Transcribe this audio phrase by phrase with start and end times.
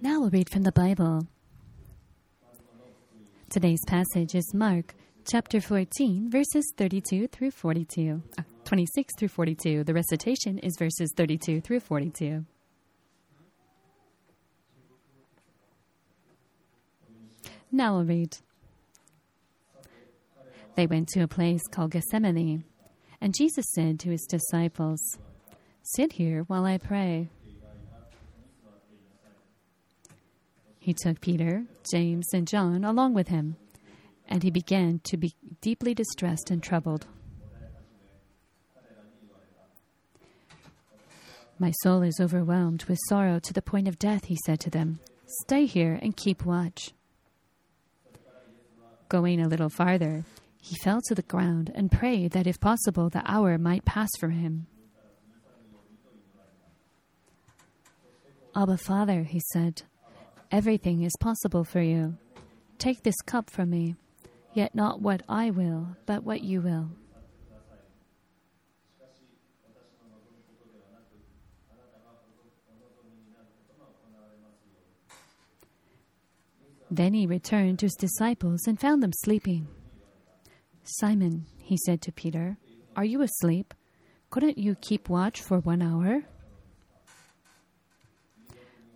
[0.00, 1.26] Now we'll read from the Bible.
[3.50, 4.94] Today's passage is Mark
[5.30, 8.22] chapter 14, verses 32 through 42.
[8.38, 9.84] Uh, 26 through 42.
[9.84, 12.44] The recitation is verses 32 through 42.
[17.72, 18.36] Now we'll read.
[20.76, 22.64] They went to a place called Gethsemane,
[23.20, 25.00] and Jesus said to his disciples,
[25.82, 27.28] Sit here while I pray.
[30.80, 33.56] He took Peter, James, and John along with him,
[34.26, 37.06] and he began to be deeply distressed and troubled.
[41.58, 45.00] My soul is overwhelmed with sorrow to the point of death, he said to them.
[45.42, 46.92] Stay here and keep watch.
[49.10, 50.24] Going a little farther,
[50.62, 54.30] he fell to the ground and prayed that if possible the hour might pass for
[54.30, 54.66] him.
[58.56, 59.82] Abba, Father, he said,
[60.50, 62.16] everything is possible for you.
[62.78, 63.96] Take this cup from me,
[64.54, 66.90] yet not what I will, but what you will.
[76.90, 79.68] Then he returned to his disciples and found them sleeping.
[80.82, 82.56] Simon, he said to Peter,
[82.96, 83.74] are you asleep?
[84.30, 86.24] Couldn't you keep watch for one hour?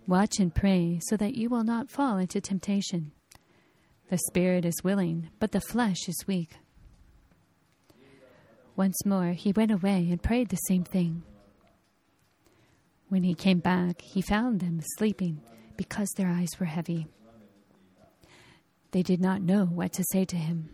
[0.07, 3.13] Watch and pray so that you will not fall into temptation.
[4.11, 6.51] The spirit is willing, but the flesh is weak.
[8.77, 11.23] Once more he went away and prayed the same thing.
[13.09, 15.41] When he came back, he found them sleeping
[15.77, 17.07] because their eyes were heavy.
[18.91, 20.69] They did not know what to say to him.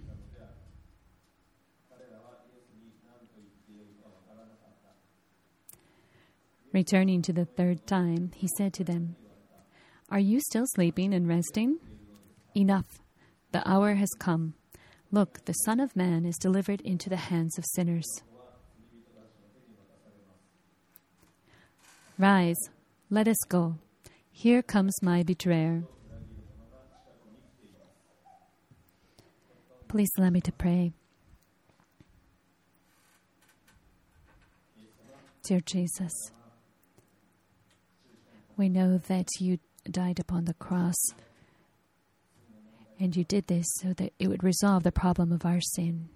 [6.72, 9.16] Returning to the third time, he said to them,
[10.08, 11.78] Are you still sleeping and resting?
[12.54, 13.00] Enough.
[13.52, 14.55] The hour has come.
[15.11, 18.06] Look, the Son of Man is delivered into the hands of sinners.
[22.17, 22.68] Rise,
[23.08, 23.77] let us go.
[24.30, 25.83] Here comes my betrayer.
[29.89, 30.92] Please allow me to pray.
[35.42, 36.12] Dear Jesus,
[38.60, 39.58] we know that you
[39.90, 40.98] died upon the cross
[42.98, 46.10] and you did this so that it would resolve the problem of our sin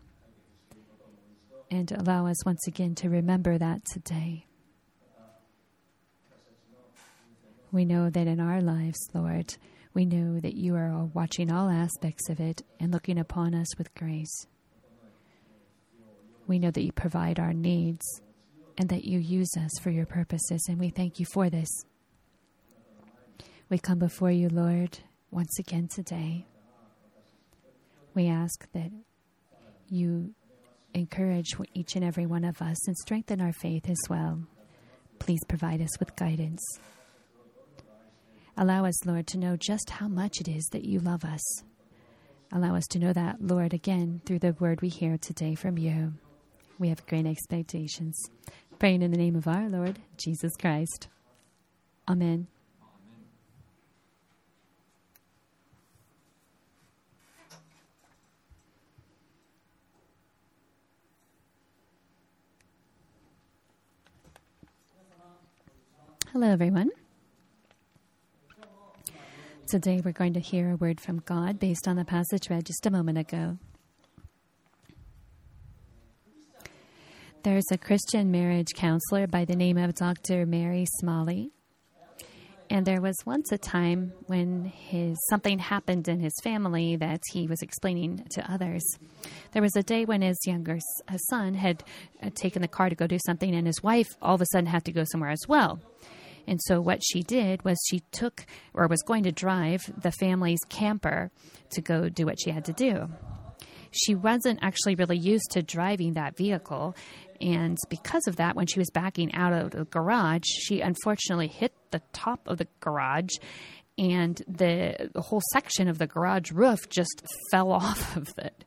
[1.70, 4.44] and allow us once again to remember that today.
[7.72, 9.56] We know that in our lives, Lord,
[9.94, 13.94] we know that you are watching all aspects of it and looking upon us with
[13.94, 14.46] grace.
[16.46, 18.04] We know that you provide our needs
[18.76, 21.70] and that you use us for your purposes, and we thank you for this.
[23.70, 24.98] We come before you, Lord,
[25.30, 26.46] once again today.
[28.14, 28.90] We ask that
[29.88, 30.34] you
[30.92, 34.42] encourage each and every one of us and strengthen our faith as well.
[35.18, 36.62] Please provide us with guidance.
[38.56, 41.42] Allow us, Lord, to know just how much it is that you love us.
[42.52, 46.12] Allow us to know that, Lord, again, through the word we hear today from you.
[46.78, 48.16] We have great expectations.
[48.78, 51.08] Praying in the name of our Lord, Jesus Christ.
[52.08, 52.46] Amen.
[66.34, 66.90] Hello, everyone.
[69.68, 72.84] Today we're going to hear a word from God based on the passage read just
[72.86, 73.56] a moment ago.
[77.44, 80.44] There's a Christian marriage counselor by the name of Dr.
[80.44, 81.52] Gary Smalley.
[82.68, 87.46] And there was once a time when his something happened in his family that he
[87.46, 88.82] was explaining to others.
[89.52, 90.80] There was a day when his younger
[91.28, 91.84] son had
[92.20, 94.66] uh, taken the car to go do something, and his wife all of a sudden
[94.66, 95.78] had to go somewhere as well.
[96.46, 100.60] And so what she did was she took or was going to drive the family's
[100.68, 101.30] camper
[101.70, 103.08] to go do what she had to do.
[103.90, 106.96] She wasn't actually really used to driving that vehicle.
[107.40, 111.72] And because of that, when she was backing out of the garage, she unfortunately hit
[111.92, 113.36] the top of the garage
[113.96, 118.64] and the, the whole section of the garage roof just fell off of it.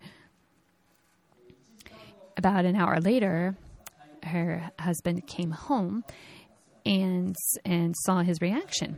[2.38, 3.57] About an hour later,
[4.23, 6.03] her husband came home
[6.88, 7.36] and
[7.66, 8.98] and saw his reaction.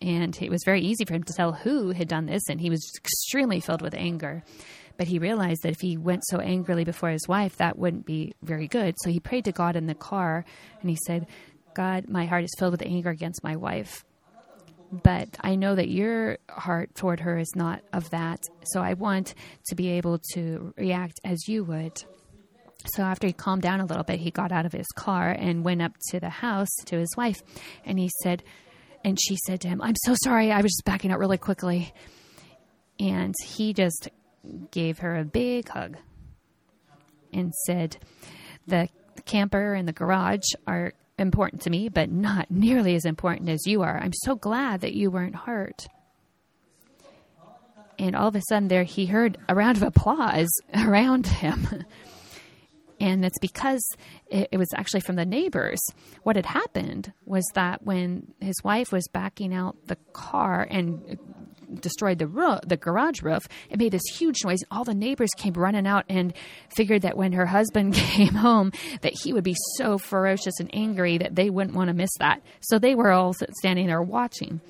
[0.00, 2.70] And it was very easy for him to tell who had done this, and he
[2.70, 4.42] was extremely filled with anger.
[4.96, 8.32] But he realized that if he went so angrily before his wife, that wouldn't be
[8.42, 8.94] very good.
[9.02, 10.44] So he prayed to God in the car,
[10.80, 11.26] and he said,
[11.74, 14.04] God, my heart is filled with anger against my wife.
[14.90, 18.40] but I know that your heart toward her is not of that.
[18.72, 19.34] So I want
[19.68, 22.02] to be able to react as you would.
[22.94, 25.64] So after he calmed down a little bit, he got out of his car and
[25.64, 27.42] went up to the house to his wife.
[27.84, 28.42] And he said,
[29.04, 30.52] and she said to him, I'm so sorry.
[30.52, 31.92] I was just backing out really quickly.
[32.98, 34.08] And he just
[34.70, 35.96] gave her a big hug
[37.32, 37.96] and said,
[38.66, 38.88] The
[39.24, 43.82] camper and the garage are important to me, but not nearly as important as you
[43.82, 43.98] are.
[43.98, 45.86] I'm so glad that you weren't hurt.
[47.98, 51.84] And all of a sudden, there he heard a round of applause around him.
[53.00, 53.82] And it's because
[54.28, 55.80] it, it, was actually from the neighbors.
[56.22, 61.18] What had happened was that when his wife was backing out the car and
[61.80, 64.58] destroyed the roof, the garage roof, it made this huge noise.
[64.70, 66.34] All the neighbors came running out and
[66.74, 71.18] figured that when her husband came home, that he would be so ferocious and angry
[71.18, 72.42] that they wouldn't want to miss that.
[72.60, 74.60] So they were all standing there watching.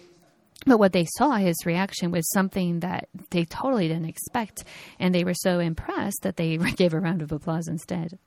[0.67, 4.65] But what they saw, his reaction was something that they totally didn't expect.
[4.99, 8.19] And they were so impressed that they gave a round of applause instead.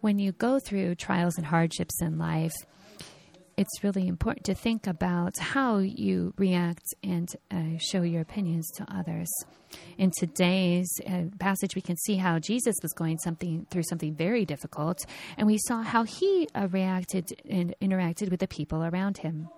[0.00, 2.54] When you go through trials and hardships in life,
[3.62, 8.84] it's really important to think about how you react and uh, show your opinions to
[8.92, 9.30] others.
[9.98, 14.44] In today's uh, passage, we can see how Jesus was going something through something very
[14.44, 14.98] difficult,
[15.38, 19.48] and we saw how he uh, reacted and interacted with the people around him.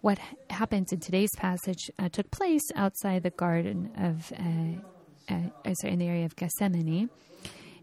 [0.00, 5.94] What happened in today's passage uh, took place outside the Garden of, uh, uh, sorry,
[5.94, 7.10] in the area of Gethsemane,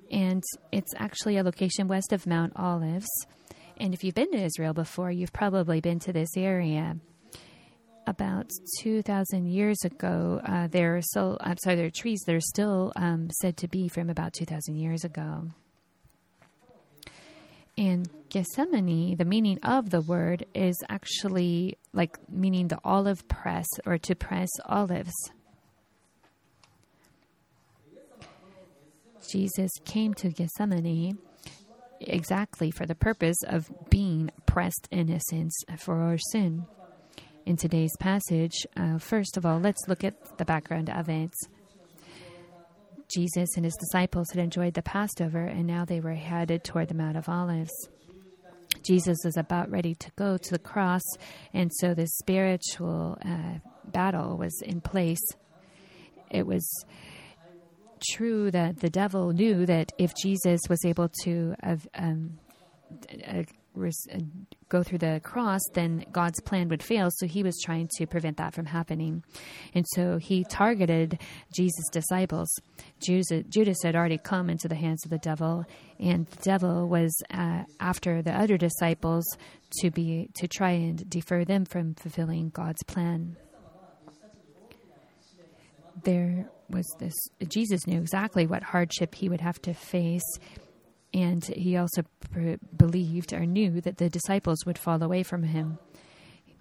[0.10, 0.42] and
[0.72, 3.10] it's actually a location west of Mount Olives.
[3.80, 6.98] And if you've been to Israel before, you've probably been to this area.
[8.08, 8.50] About
[8.80, 12.92] 2,000 years ago, uh, there are so I'm sorry, there are trees that are still
[12.96, 15.48] um, said to be from about 2,000 years ago.
[17.78, 23.98] In Gethsemane, the meaning of the word is actually like meaning the olive press or
[24.00, 25.14] to press olives.
[29.31, 31.20] Jesus came to Gethsemane
[32.01, 36.66] exactly for the purpose of being pressed in innocence for our sin.
[37.46, 41.38] In today's passage, uh, first of all, let's look at the background events.
[43.10, 46.94] Jesus and his disciples had enjoyed the Passover, and now they were headed toward the
[46.94, 47.72] Mount of Olives.
[48.84, 51.02] Jesus is about ready to go to the cross,
[51.54, 55.25] and so this spiritual uh, battle was in place.
[56.30, 56.86] It was
[58.13, 62.40] true that the devil knew that if Jesus was able to uh, um,
[63.28, 63.44] uh,
[64.68, 67.10] go through the cross, then God's plan would fail.
[67.12, 69.24] So he was trying to prevent that from happening.
[69.74, 71.19] And so he targeted
[71.54, 72.50] Jesus' disciples.
[73.00, 75.66] Judas, Judas had already come into the hands of the devil,
[76.00, 79.25] and the devil was uh, after the other disciples
[79.81, 83.38] to be to try and defer them from fulfilling God's plan.
[86.04, 87.16] There was this
[87.48, 90.38] Jesus knew exactly what hardship he would have to face.
[91.12, 92.04] And he also
[92.77, 95.80] believed or knew that the disciples would fall away from him.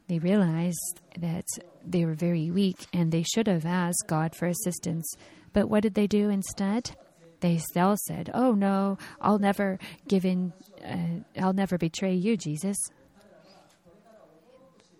[0.09, 1.45] They realized that
[1.85, 5.07] they were very weak and they should have asked God for assistance.
[5.53, 6.97] But what did they do instead?
[7.41, 9.79] They still said, Oh no, I'll never
[10.09, 12.77] give in, uh, I'll never betray you, Jesus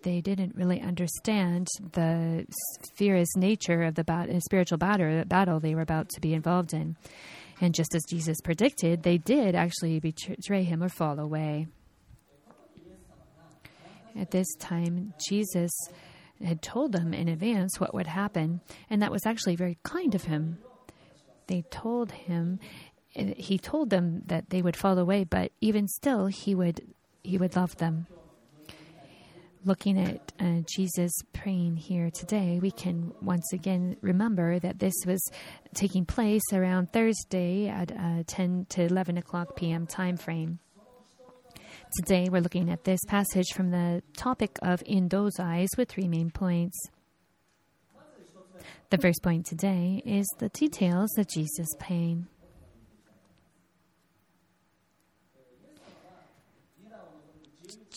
[0.03, 2.45] they didn't really understand the
[2.95, 6.73] fierce nature of the bat- uh, spiritual battle, battle they were about to be involved
[6.73, 6.95] in.
[7.61, 11.67] And just as Jesus predicted, they did actually betray him or fall away.
[14.17, 15.71] At this time, Jesus
[16.43, 20.23] had told them in advance what would happen, and that was actually very kind of
[20.23, 20.57] him.
[21.47, 22.59] They told him,
[23.15, 26.81] eh, he told them that they would fall away, but even still, he would
[27.21, 28.07] he would love them
[29.69, 35.21] looking at uh, Jesus praying here today, we can once again remember that this was
[35.75, 39.85] taking place around Thursday at uh, 10 to 11 o'clock p.m.
[39.85, 40.57] time frame.
[41.97, 46.07] Today, we're looking at this passage from the topic of In Those Eyes with three
[46.07, 46.75] main points.
[48.89, 52.27] The first point today is the details of Jesus' pain.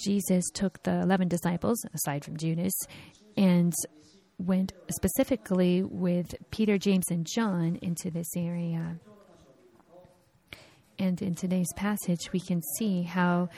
[0.04, 2.75] Jesus took the 11 disciples, aside from Judas,
[3.37, 3.73] and
[4.38, 8.97] went specifically with Peter, James, and John into this area.
[10.99, 13.49] And in today's passage, we can see how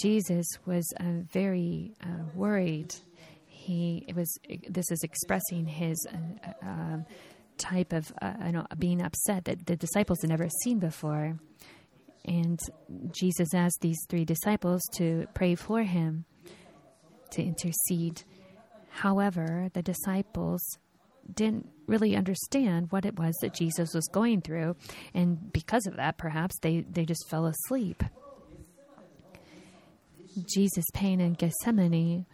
[0.00, 2.94] Jesus was uh, very uh, worried.
[3.46, 4.38] He was.
[4.68, 7.06] This is expressing his uh, um,
[7.58, 11.38] type of uh, being upset that the disciples had never seen before.
[12.24, 12.58] And
[13.12, 16.24] Jesus asked these three disciples to pray for him.
[17.32, 18.22] to intercede.
[18.90, 20.60] However, the disciples
[21.34, 24.76] didn't really understand what it was that Jesus was going through,
[25.14, 28.02] and because of that, perhaps they, they just fell asleep.
[30.46, 32.26] Jesus' pain in Gethsemane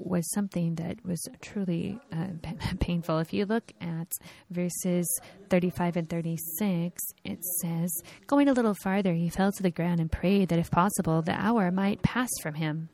[0.00, 2.28] was something that was truly uh,
[2.80, 3.18] painful.
[3.18, 4.12] If you look at
[4.50, 5.06] verses
[5.48, 7.90] 35 and 36, it says,
[8.26, 11.32] Going a little farther, he fell to the ground and prayed that if possible, the
[11.32, 12.88] hour might pass from him.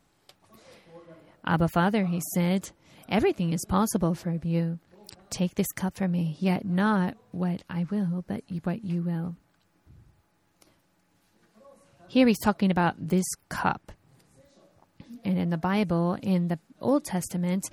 [1.46, 2.70] Abba, Father, he said,
[3.08, 4.78] everything is possible for you.
[5.30, 9.36] Take this cup from me, yet not what I will, but what you will.
[12.08, 13.92] Here he's talking about this cup.
[15.24, 17.68] And in the Bible, in the Old Testament,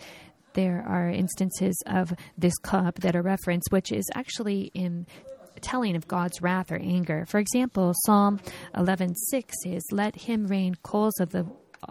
[0.53, 5.07] there are instances of this cup that are referenced, which is actually in
[5.61, 7.25] telling of God's wrath or anger.
[7.27, 8.39] For example, Psalm
[8.75, 11.47] 11:6 is, "Let him rain coals of the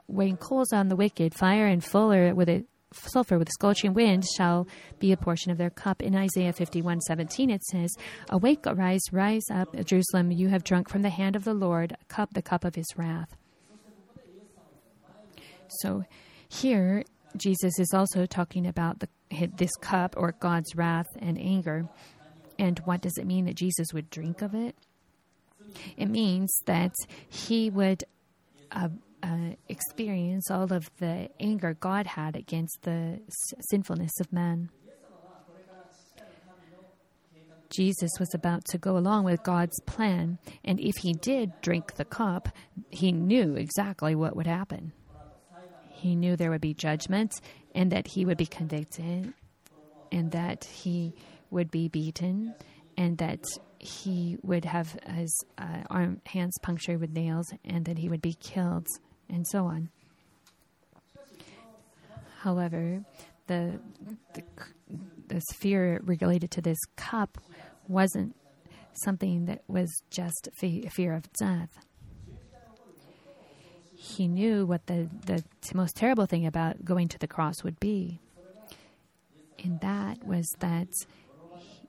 [0.08, 4.68] rain coals on the wicked, fire and fuller with it." Sulfur with scorching wind shall
[4.98, 6.02] be a portion of their cup.
[6.02, 7.90] In Isaiah 51:17 it says,
[8.28, 12.34] "Awake, arise, rise up, Jerusalem, you have drunk from the hand of the Lord, cup,
[12.34, 13.34] the cup of his wrath."
[15.80, 16.04] So
[16.52, 17.04] here,
[17.36, 19.08] Jesus is also talking about the,
[19.56, 21.88] this cup or God's wrath and anger.
[22.58, 24.76] And what does it mean that Jesus would drink of it?
[25.96, 26.92] It means that
[27.28, 28.04] he would
[28.70, 28.88] uh,
[29.22, 33.20] uh, experience all of the anger God had against the
[33.70, 34.68] sinfulness of man.
[37.70, 42.04] Jesus was about to go along with God's plan, and if he did drink the
[42.04, 42.50] cup,
[42.90, 44.92] he knew exactly what would happen.
[46.02, 47.40] He knew there would be judgment
[47.76, 49.32] and that he would be convicted
[50.10, 51.14] and that he
[51.48, 52.56] would be beaten
[52.96, 53.44] and that
[53.78, 58.34] he would have his uh, arm, hands punctured with nails and that he would be
[58.34, 58.88] killed
[59.28, 59.90] and so on.
[62.40, 63.04] However,
[63.46, 63.78] the,
[64.34, 64.42] the,
[65.28, 67.38] the fear related to this cup
[67.86, 68.34] wasn't
[69.04, 71.78] something that was just fear of death
[74.02, 75.44] he knew what the, the
[75.74, 78.18] most terrible thing about going to the cross would be.
[79.62, 80.88] And that was that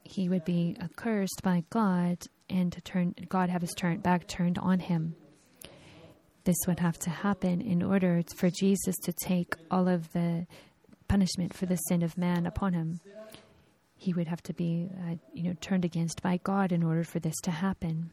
[0.03, 2.17] he would be accursed by God
[2.51, 5.15] and to turn God have his turn back turned on him.
[6.43, 10.45] This would have to happen in order for Jesus to take all of the
[11.07, 12.99] punishment for the sin of man upon him.
[13.95, 17.19] He would have to be, uh, you know, turned against by God in order for
[17.19, 18.11] this to happen.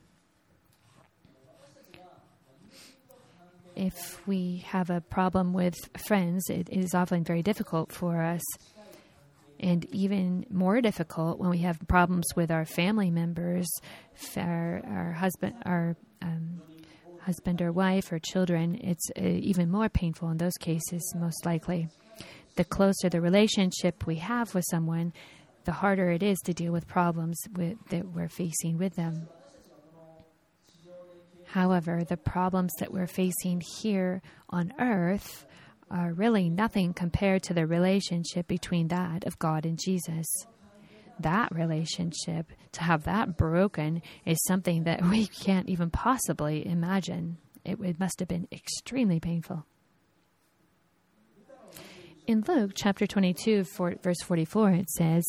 [3.76, 8.42] If we have a problem with friends, it is often very difficult for us.
[9.58, 13.68] And even more difficult when we have problems with our family members,
[14.36, 16.62] our, our husband, our um,
[17.20, 18.78] husband or wife or children.
[18.82, 21.88] It's uh, even more painful in those cases, most likely.
[22.56, 25.12] The closer the relationship we have with someone,
[25.64, 29.28] the harder it is to deal with problems with, that we're facing with them.
[31.52, 35.46] However, the problems that we're facing here on earth
[35.90, 40.28] are really nothing compared to the relationship between that of God and Jesus.
[41.18, 47.38] That relationship, to have that broken, is something that we can't even possibly imagine.
[47.64, 49.66] It, must have been extremely painful.
[52.26, 55.24] In Luke chapter 22, for, verse 44, it says,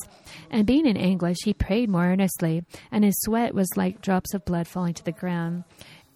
[0.51, 4.45] And being in anguish, he prayed more earnestly, and his sweat was like drops of
[4.45, 5.63] blood falling to the ground.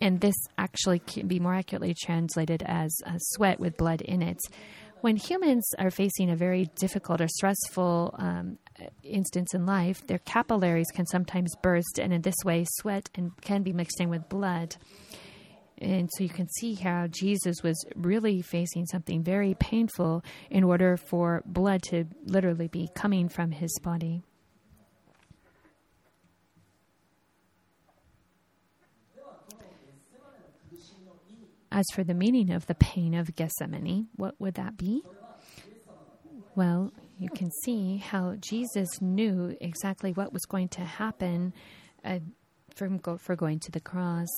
[0.01, 4.39] And this actually can be more accurately translated as sweat with blood in it.
[5.01, 8.57] When humans are facing a very difficult or stressful um,
[9.03, 13.61] instance in life, their capillaries can sometimes burst, and in this way, sweat and can
[13.61, 14.75] be mixed in with blood.
[15.77, 20.97] And so you can see how Jesus was really facing something very painful in order
[20.97, 24.23] for blood to literally be coming from his body.
[31.75, 35.03] As for the meaning of the pain of Gethsemane, what would that be?
[36.55, 41.53] Well, you can see how Jesus knew exactly what was going to happen
[42.05, 42.19] uh,
[42.73, 44.29] from go, for going to the cross.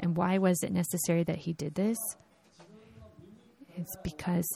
[0.00, 1.98] And why was it necessary that he did this?
[3.76, 4.48] It's because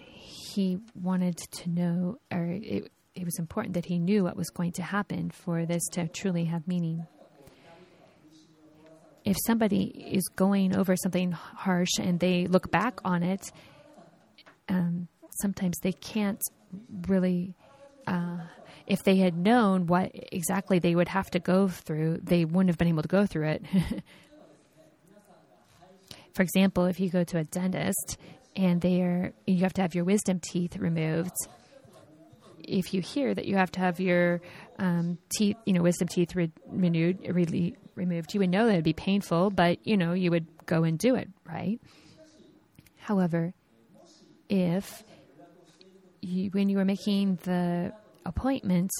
[0.00, 4.72] he wanted to know, or it, it was important that he knew what was going
[4.72, 7.06] to happen for this to truly have meaning
[9.28, 13.52] if somebody is going over something harsh and they look back on it,
[14.68, 15.08] um,
[15.42, 16.40] sometimes they can't
[17.06, 17.54] really.
[18.06, 18.38] Uh,
[18.86, 22.78] if they had known what exactly they would have to go through, they wouldn't have
[22.78, 23.62] been able to go through it.
[26.34, 28.16] For example, if you go to a dentist
[28.56, 31.36] and they are you have to have your wisdom teeth removed.
[32.60, 34.40] If you hear that you have to have your
[34.78, 38.84] um, teeth, you know, wisdom teeth re- renewed, re- removed, you would know that it'd
[38.84, 41.80] be painful, but you know, you would go and do it, right?
[42.96, 43.52] However,
[44.48, 45.02] if
[46.20, 47.92] you, when you were making the
[48.24, 48.90] appointment,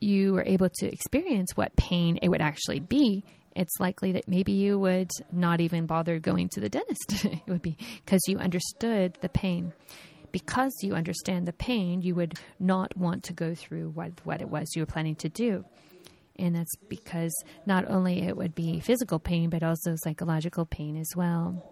[0.00, 3.24] you were able to experience what pain it would actually be,
[3.56, 7.24] it's likely that maybe you would not even bother going to the dentist.
[7.24, 9.72] it would be because you understood the pain.
[10.32, 14.48] Because you understand the pain, you would not want to go through what, what it
[14.48, 15.64] was you were planning to do.
[16.40, 17.34] And that's because
[17.66, 21.62] not only it would be physical pain, but also psychological pain as well.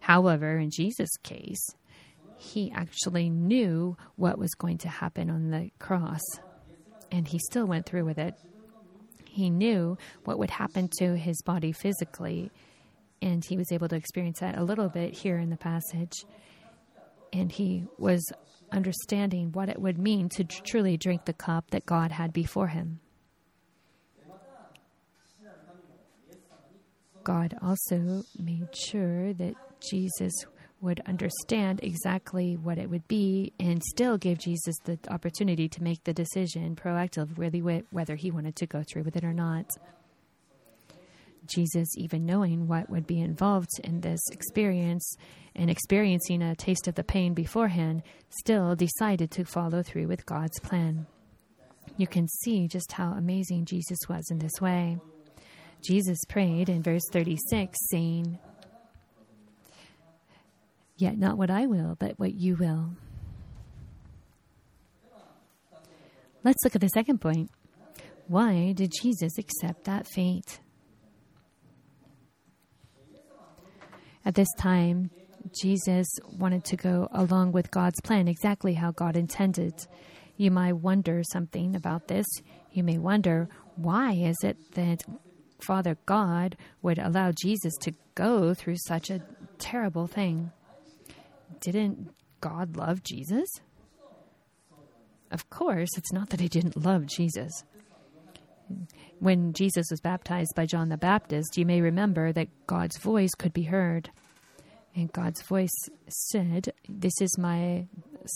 [0.00, 1.62] However, in Jesus' case,
[2.38, 6.22] he actually knew what was going to happen on the cross,
[7.12, 8.34] and he still went through with it.
[9.26, 12.50] He knew what would happen to his body physically,
[13.20, 16.24] and he was able to experience that a little bit here in the passage.
[17.30, 18.24] And he was
[18.72, 23.00] understanding what it would mean to truly drink the cup that God had before him.
[27.24, 30.32] God also made sure that Jesus
[30.80, 36.02] would understand exactly what it would be and still gave Jesus the opportunity to make
[36.04, 39.66] the decision proactively whether he wanted to go through with it or not.
[41.46, 45.16] Jesus, even knowing what would be involved in this experience
[45.54, 50.58] and experiencing a taste of the pain beforehand, still decided to follow through with God's
[50.60, 51.06] plan.
[51.96, 54.98] You can see just how amazing Jesus was in this way.
[55.82, 58.38] Jesus prayed in verse 36, saying,
[60.96, 62.90] Yet not what I will, but what you will.
[66.44, 67.50] Let's look at the second point.
[68.28, 70.60] Why did Jesus accept that fate?
[74.24, 75.10] At this time,
[75.60, 76.06] Jesus
[76.38, 79.74] wanted to go along with God's plan, exactly how God intended.
[80.36, 82.26] You might wonder something about this.
[82.70, 85.02] You may wonder, why is it that
[85.62, 89.22] Father God would allow Jesus to go through such a
[89.58, 90.52] terrible thing?
[91.62, 93.48] didn't God love Jesus?
[95.30, 97.64] Of course, it's not that he didn't love Jesus.
[99.18, 103.52] When Jesus was baptized by John the Baptist, you may remember that God's voice could
[103.52, 104.10] be heard.
[104.94, 105.70] And God's voice
[106.08, 107.86] said, This is my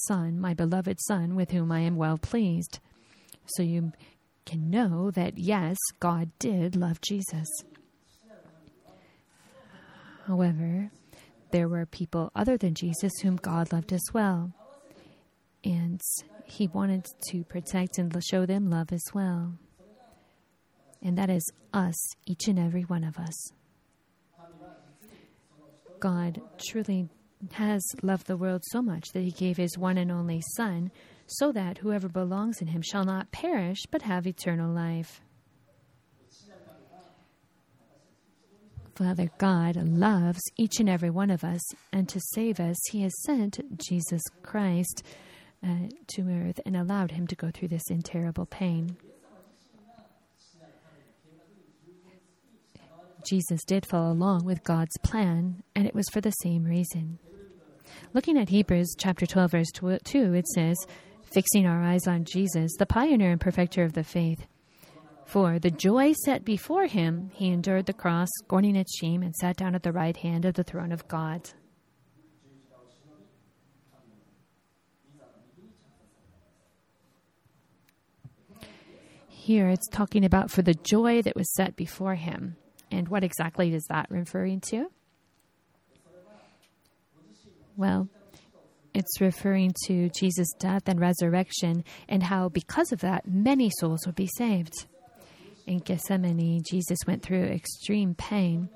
[0.06, 2.78] son, my beloved son, with whom I am well pleased.
[3.46, 3.92] So you
[4.46, 7.48] can know that, yes, God did love Jesus.
[10.26, 10.90] However,
[11.50, 14.52] there were people other than Jesus whom God loved as well.
[15.64, 16.00] And
[16.46, 19.54] he wanted to protect and show them love as well.
[21.02, 23.52] And that is us, each and every one of us.
[26.00, 27.08] God truly
[27.52, 30.90] has loved the world so much that he gave his one and only Son,
[31.26, 35.20] so that whoever belongs in him shall not perish but have eternal life.
[38.96, 41.60] Father God loves each and every one of us,
[41.92, 45.02] and to save us, He has sent Jesus Christ
[45.62, 48.96] uh, to earth and allowed Him to go through this in terrible pain.
[53.28, 57.18] Jesus did follow along with God's plan, and it was for the same reason.
[58.14, 59.70] Looking at Hebrews chapter 12, verse
[60.04, 60.76] 2, it says,
[61.36, 64.46] Fixing our eyes on Jesus, the pioneer and perfecter of the faith
[65.26, 69.58] for the joy set before him, he endured the cross, scorning its shame, and sat
[69.58, 71.50] down at the right hand of the throne of God.
[79.28, 82.56] Here it's talking about for the joy that was set before him.
[82.90, 84.86] And what exactly is that referring to?
[87.76, 88.08] Well,
[88.96, 94.16] it's referring to Jesus' death and resurrection and how, because of that, many souls would
[94.16, 94.86] be saved
[95.66, 98.68] in Gethsemane, Jesus went through extreme pain,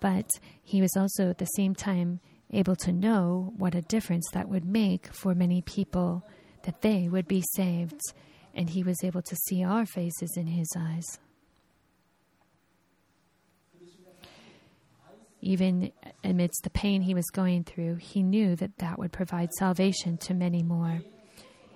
[0.00, 0.30] but
[0.62, 2.20] he was also at the same time
[2.52, 6.26] able to know what a difference that would make for many people,
[6.64, 8.00] that they would be saved,
[8.54, 11.18] and he was able to see our faces in his eyes.
[15.40, 20.18] Even amidst the pain he was going through, he knew that that would provide salvation
[20.18, 21.00] to many more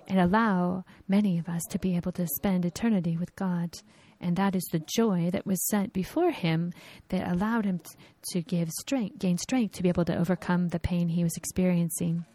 [0.07, 3.75] and allow many of us to be able to spend eternity with God
[4.21, 6.73] and that is the joy that was set before him
[7.09, 7.81] that allowed him
[8.31, 12.25] to give strength, gain strength to be able to overcome the pain he was experiencing.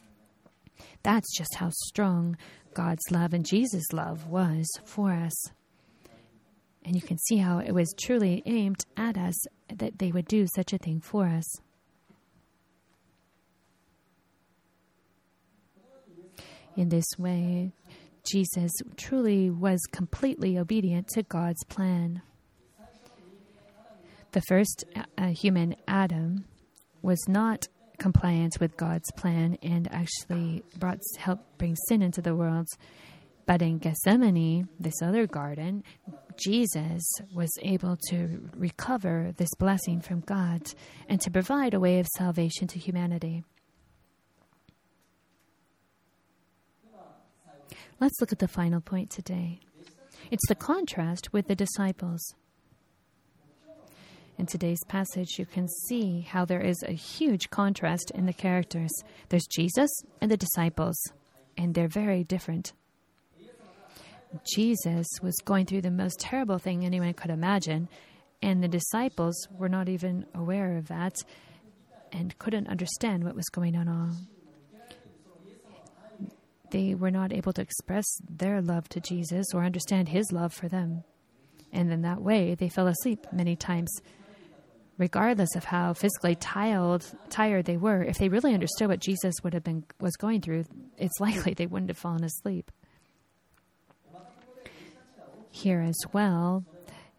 [1.02, 2.36] That's just how strong
[2.74, 5.34] God's love and Jesus' love was for us.
[6.84, 9.34] And you can see how it was truly aimed at us
[9.68, 11.44] that they would do such a thing for us.
[16.76, 17.72] In this way,
[18.24, 22.22] Jesus truly was completely obedient to God's plan.
[24.32, 24.84] The first
[25.18, 26.44] uh, human Adam
[27.02, 27.66] was not
[27.98, 32.66] compliant with God's plan and actually brought helped bring sin into the world.
[33.46, 35.82] But in Gethsemane, this other garden,
[36.40, 37.02] Jesus
[37.34, 40.62] was able to recover this blessing from God
[41.08, 43.44] and to provide a way of salvation to humanity.
[48.00, 49.60] Let's look at the final point today.
[50.30, 52.34] It's the contrast with the disciples.
[54.38, 58.90] In today's passage, you can see how there is a huge contrast in the characters.
[59.28, 59.90] There's Jesus
[60.22, 60.96] and the disciples,
[61.58, 62.72] and they're very different.
[64.44, 67.88] Jesus was going through the most terrible thing anyone could imagine,
[68.42, 71.16] and the disciples were not even aware of that
[72.12, 74.16] and couldn't understand what was going on.
[76.70, 80.68] They were not able to express their love to Jesus or understand his love for
[80.68, 81.02] them.
[81.72, 83.90] And in that way, they fell asleep many times.
[84.98, 89.54] Regardless of how physically tired, tired they were, if they really understood what Jesus would
[89.54, 90.64] have been was going through,
[90.98, 92.70] it's likely they wouldn't have fallen asleep.
[95.50, 96.64] Here as well,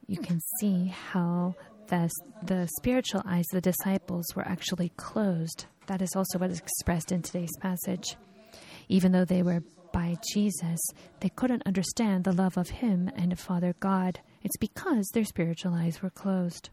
[0.07, 1.55] you can see how
[1.87, 2.09] the,
[2.43, 5.65] the spiritual eyes of the disciples were actually closed.
[5.87, 8.15] That is also what is expressed in today's passage.
[8.87, 10.79] Even though they were by Jesus,
[11.19, 14.21] they couldn't understand the love of Him and of Father God.
[14.41, 16.69] It's because their spiritual eyes were closed.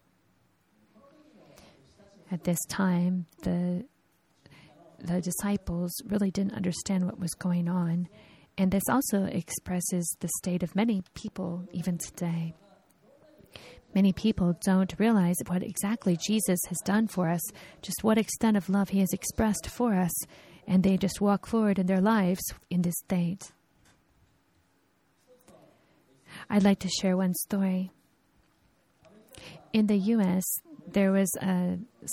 [2.31, 3.85] At this time, the
[5.01, 8.09] the disciples really didn't understand what was going on,
[8.59, 12.55] and this also expresses the state of many people even today.
[13.95, 17.41] Many people don't realize what exactly Jesus has done for us,
[17.81, 20.13] just what extent of love he has expressed for us,
[20.67, 23.53] and they just walk forward in their lives in this state.
[26.51, 27.91] I'd like to share one story.
[29.73, 30.45] In the U.S.,
[30.87, 31.31] there was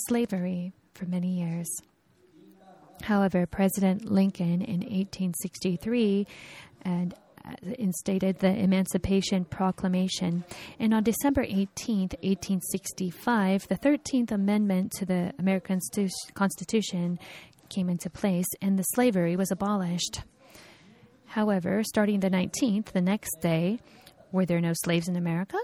[0.08, 1.68] slavery for many years.
[3.02, 6.26] However, President Lincoln in 1863
[6.82, 10.44] and uh, instated the Emancipation Proclamation.
[10.78, 15.80] And on December 18, 1865, the 13th Amendment to the American
[16.34, 17.18] Constitution
[17.68, 20.22] came into place and the slavery was abolished.
[21.26, 23.78] However, starting the 19th, the next day,
[24.32, 25.58] were there no slaves in America?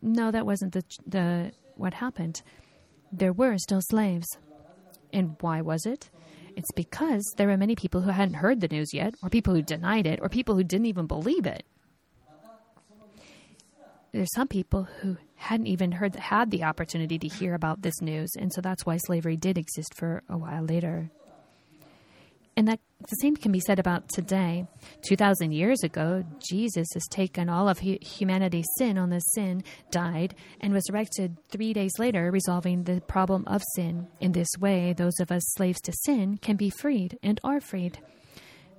[0.00, 2.42] No, that wasn't the, the what happened.
[3.12, 4.26] There were still slaves.
[5.12, 6.10] And why was it?
[6.56, 9.62] It's because there were many people who hadn't heard the news yet, or people who
[9.62, 11.64] denied it, or people who didn't even believe it.
[14.12, 18.30] There's some people who hadn't even heard had the opportunity to hear about this news,
[18.38, 21.10] and so that's why slavery did exist for a while later.
[22.56, 24.66] And that the same can be said about today.
[25.08, 30.74] 2,000 years ago, Jesus has taken all of humanity's sin on this sin, died, and
[30.74, 34.06] resurrected three days later, resolving the problem of sin.
[34.20, 37.98] In this way, those of us slaves to sin can be freed and are freed.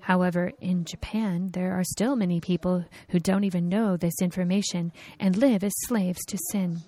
[0.01, 5.35] However, in Japan, there are still many people who don't even know this information and
[5.35, 6.81] live as slaves to sin.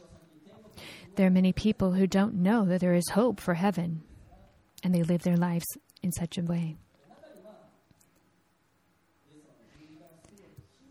[1.15, 4.03] There are many people who don't know that there is hope for heaven,
[4.83, 5.65] and they live their lives
[6.05, 6.77] in such a way.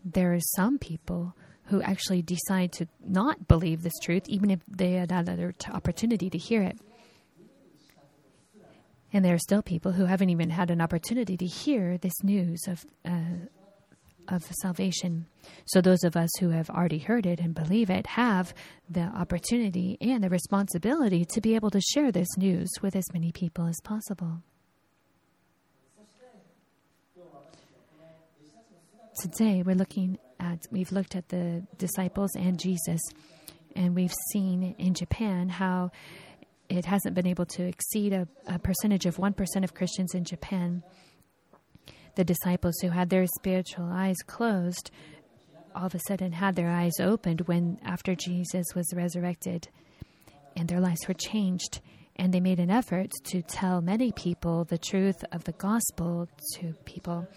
[0.03, 1.35] There are some people
[1.69, 6.37] who actually decide to not believe this truth, even if they had another opportunity to
[6.37, 6.77] hear it.
[9.11, 12.67] And there are still people who haven't even had an opportunity to hear this news
[12.67, 13.47] of, uh,
[14.27, 15.25] of salvation.
[15.65, 18.53] So, those of us who have already heard it and believe it have
[18.89, 23.31] the opportunity and the responsibility to be able to share this news with as many
[23.31, 24.43] people as possible.
[29.21, 32.99] Today, we're looking at, we've looked at the disciples and Jesus,
[33.75, 35.91] and we've seen in Japan how
[36.67, 40.83] it hasn't been able to exceed a, a percentage of 1% of Christians in Japan.
[42.15, 44.91] The disciples who had their spiritual eyes closed
[45.75, 49.67] all of a sudden had their eyes opened when after Jesus was resurrected
[50.55, 51.81] and their lives were changed
[52.15, 56.73] and they made an effort to tell many people the truth of the gospel to
[56.85, 57.27] people.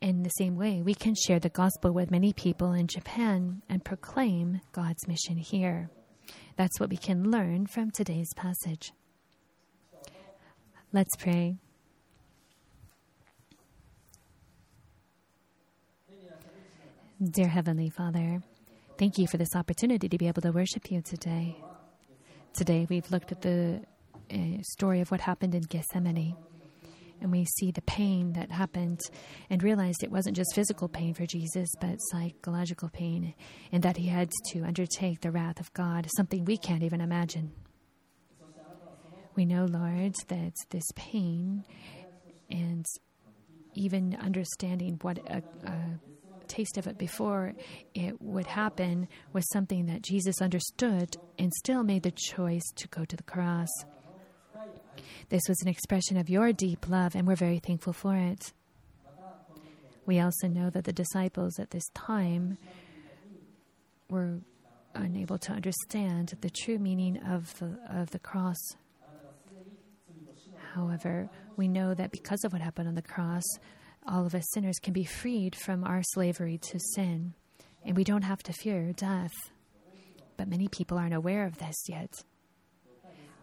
[0.00, 3.84] In the same way, we can share the gospel with many people in Japan and
[3.84, 5.90] proclaim God's mission here.
[6.56, 8.92] That's what we can learn from today's passage.
[10.92, 11.56] Let's pray.
[17.20, 18.40] Dear Heavenly Father,
[18.98, 21.56] thank you for this opportunity to be able to worship you today.
[22.52, 23.82] Today we've looked at the
[24.32, 26.36] uh, story of what happened in Gethsemane.
[27.20, 29.00] And we see the pain that happened
[29.50, 33.34] and realized it wasn't just physical pain for Jesus, but psychological pain,
[33.72, 37.52] and that he had to undertake the wrath of God, something we can't even imagine.
[39.34, 41.64] We know, Lord, that this pain
[42.50, 42.84] and
[43.74, 45.98] even understanding what a, a
[46.48, 47.54] taste of it before
[47.94, 53.04] it would happen was something that Jesus understood and still made the choice to go
[53.04, 53.68] to the cross.
[55.28, 58.52] This was an expression of your deep love, and we're very thankful for it.
[60.06, 62.56] We also know that the disciples at this time
[64.08, 64.38] were
[64.94, 68.56] unable to understand the true meaning of the, of the cross.
[70.74, 73.44] However, we know that because of what happened on the cross,
[74.06, 77.34] all of us sinners can be freed from our slavery to sin,
[77.84, 79.34] and we don't have to fear death.
[80.36, 82.24] But many people aren't aware of this yet.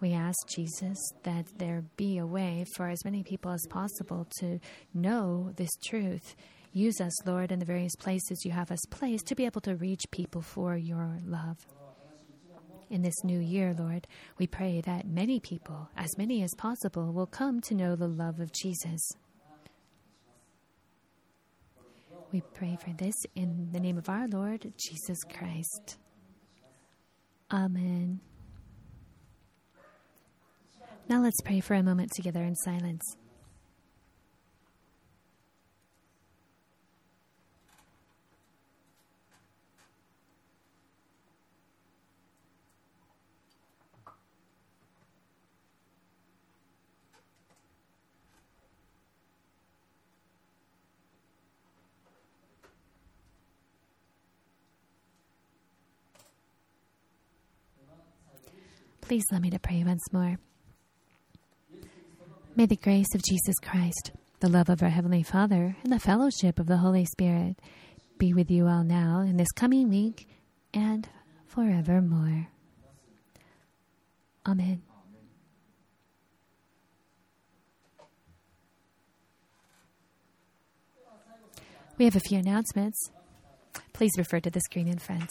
[0.01, 4.59] We ask Jesus that there be a way for as many people as possible to
[4.93, 6.35] know this truth.
[6.73, 9.75] Use us, Lord, in the various places you have us placed to be able to
[9.75, 11.65] reach people for your love.
[12.89, 17.25] In this new year, Lord, we pray that many people, as many as possible, will
[17.25, 19.01] come to know the love of Jesus.
[22.31, 25.97] We pray for this in the name of our Lord Jesus Christ.
[27.51, 28.19] Amen.
[31.07, 33.03] Now let's pray for a moment together in silence.
[59.01, 60.39] Please let me to pray once more.
[62.57, 66.57] May the grace of Jesus Christ, the love of our Heavenly Father, and the fellowship
[66.57, 67.59] of the Holy Spirit
[68.17, 70.25] be with you all now in this coming week
[70.73, 71.05] and
[71.47, 72.47] forevermore.
[74.47, 74.81] Amen.
[81.97, 83.11] We have a few announcements.
[83.91, 85.29] Please refer to the screen in front.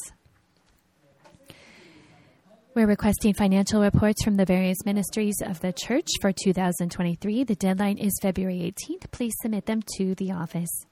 [2.75, 7.45] We're requesting financial reports from the various ministries of the church for 2023.
[7.45, 9.13] The deadline is February 18th.
[9.13, 10.85] Please submit them to the office.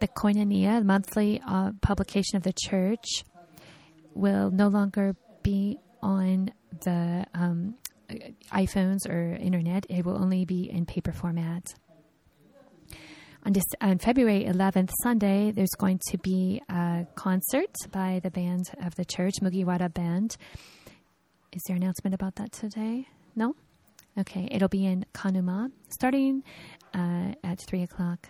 [0.00, 3.06] The Koinonia monthly uh, publication of the church
[4.12, 6.52] will no longer be on
[6.84, 7.74] the um,
[8.52, 9.86] iPhones or internet.
[9.88, 11.74] It will only be in paper format.
[13.44, 18.94] On, on February 11th, Sunday, there's going to be a concert by the band of
[18.96, 20.36] the church, Mugiwara Band.
[21.52, 23.06] Is there an announcement about that today?
[23.36, 23.54] No?
[24.18, 26.42] Okay, it'll be in Kanuma starting
[26.94, 28.28] uh, at 3 o'clock.